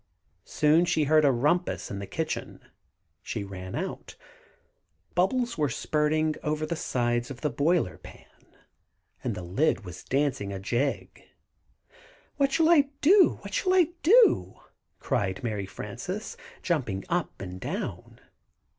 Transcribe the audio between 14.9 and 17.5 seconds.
cried Mary Frances, jumping up